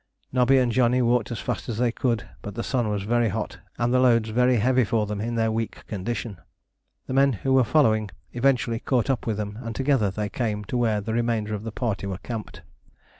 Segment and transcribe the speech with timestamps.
[0.31, 3.59] Nobby and Johnny walked as fast as they could, but the sun was very hot
[3.77, 6.41] and the loads very heavy for them in their weak condition.
[7.05, 10.77] The men who were following eventually caught up with them and together they came to
[10.77, 12.63] where the remainder of the party were camped.